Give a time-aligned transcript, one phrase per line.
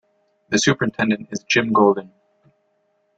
[0.49, 2.11] The Superintendent is Jim Golden.